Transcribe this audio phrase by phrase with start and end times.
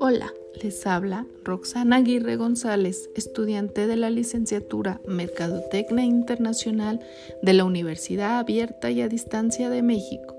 [0.00, 7.00] Hola, les habla Roxana Aguirre González, estudiante de la licenciatura Mercadotecnia Internacional
[7.42, 10.36] de la Universidad Abierta y a Distancia de México.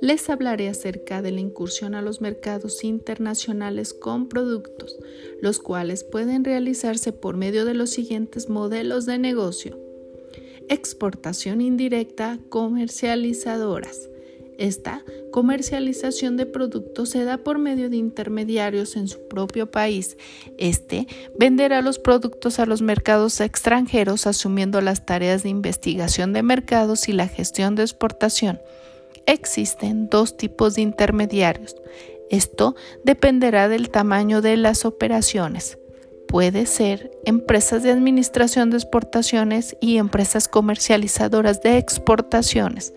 [0.00, 4.98] Les hablaré acerca de la incursión a los mercados internacionales con productos,
[5.42, 9.83] los cuales pueden realizarse por medio de los siguientes modelos de negocio.
[10.68, 14.08] Exportación indirecta comercializadoras
[14.58, 15.02] esta
[15.32, 20.16] comercialización de productos se da por medio de intermediarios en su propio país.
[20.58, 21.06] Este
[21.38, 27.12] venderá los productos a los mercados extranjeros asumiendo las tareas de investigación de mercados y
[27.12, 28.60] la gestión de exportación.
[29.26, 31.74] Existen dos tipos de intermediarios.
[32.30, 35.78] Esto dependerá del tamaño de las operaciones.
[36.28, 42.92] Puede ser empresas de administración de exportaciones y empresas comercializadoras de exportaciones.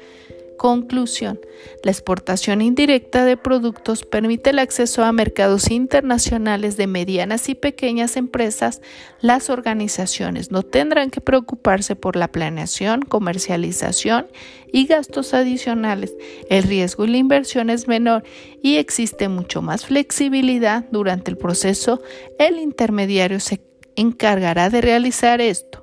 [0.57, 1.39] Conclusión.
[1.83, 8.17] La exportación indirecta de productos permite el acceso a mercados internacionales de medianas y pequeñas
[8.17, 8.81] empresas.
[9.21, 14.27] Las organizaciones no tendrán que preocuparse por la planeación, comercialización
[14.73, 16.15] y gastos adicionales.
[16.49, 18.23] El riesgo y la inversión es menor
[18.63, 22.01] y existe mucho más flexibilidad durante el proceso.
[22.39, 23.61] El intermediario se
[23.95, 25.81] encargará de realizar esto.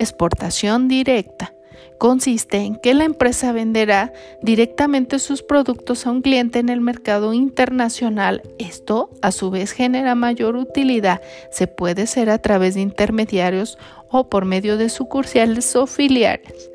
[0.00, 1.54] Exportación directa
[1.98, 7.34] consiste en que la empresa venderá directamente sus productos a un cliente en el mercado
[7.34, 8.42] internacional.
[8.58, 11.20] Esto a su vez genera mayor utilidad.
[11.50, 13.78] Se puede hacer a través de intermediarios
[14.10, 16.70] o por medio de sucursales o filiales.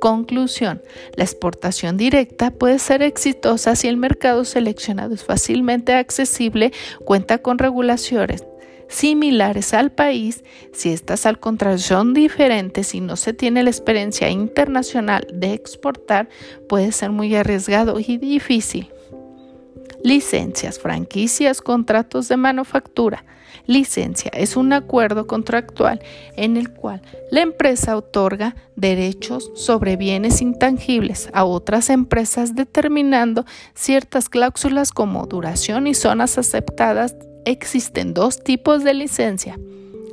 [0.00, 0.82] Conclusión.
[1.14, 6.72] La exportación directa puede ser exitosa si el mercado seleccionado es fácilmente accesible,
[7.04, 8.44] cuenta con regulaciones
[8.88, 14.30] similares al país, si estas al contrario son diferentes y no se tiene la experiencia
[14.30, 16.28] internacional de exportar,
[16.68, 18.90] puede ser muy arriesgado y difícil.
[20.02, 23.24] Licencias, franquicias, contratos de manufactura.
[23.66, 26.00] Licencia es un acuerdo contractual
[26.36, 34.28] en el cual la empresa otorga derechos sobre bienes intangibles a otras empresas determinando ciertas
[34.28, 37.14] cláusulas como duración y zonas aceptadas
[37.44, 39.58] existen dos tipos de licencia.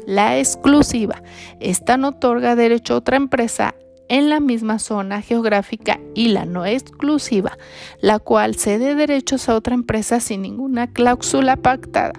[0.06, 1.22] La exclusiva.
[1.59, 3.75] Esta no otorga derecho a otra empresa
[4.07, 7.57] en la misma zona geográfica y la no exclusiva,
[8.01, 12.13] la cual cede derechos a otra empresa sin ninguna cláusula pactada.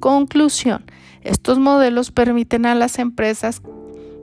[0.00, 0.84] Conclusión.
[1.22, 3.60] Estos modelos permiten a las empresas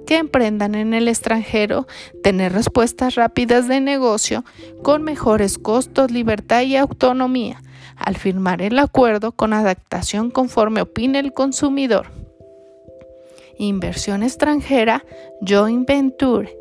[0.08, 1.88] que emprendan en el extranjero
[2.24, 4.46] tener respuestas rápidas de negocio
[4.82, 7.62] con mejores costos, libertad y autonomía
[8.06, 12.08] al firmar el acuerdo con adaptación conforme opine el consumidor.
[13.58, 15.04] Inversión extranjera,
[15.42, 16.56] joint venture.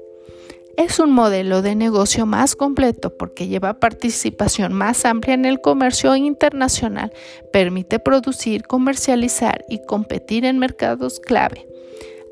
[0.76, 6.16] Es un modelo de negocio más completo porque lleva participación más amplia en el comercio
[6.16, 7.12] internacional,
[7.52, 11.68] permite producir, comercializar y competir en mercados clave.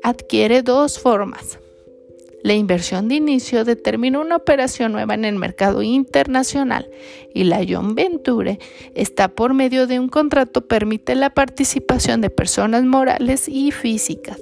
[0.03, 1.59] Adquiere dos formas
[2.43, 6.89] la inversión de inicio determina una operación nueva en el mercado internacional
[7.33, 8.59] y la joint venture
[8.93, 14.39] está por medio de un contrato permite la participación de personas morales y físicas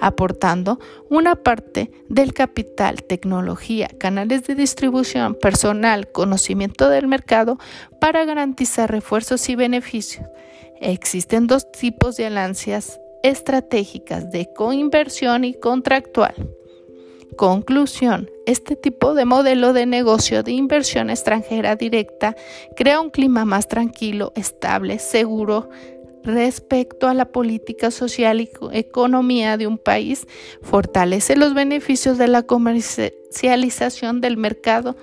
[0.00, 7.58] aportando una parte del capital, tecnología, canales de distribución, personal, conocimiento del mercado
[8.00, 10.26] para garantizar refuerzos y beneficios.
[10.80, 16.34] Existen dos tipos de alianzas estratégicas de coinversión y contractual.
[17.36, 18.30] Conclusión.
[18.46, 22.36] Este tipo de modelo de negocio de inversión extranjera directa
[22.76, 25.68] crea un clima más tranquilo, estable, seguro
[26.22, 30.26] respecto a la política social y economía de un país,
[30.60, 34.96] fortalece los beneficios de la comercialización del mercado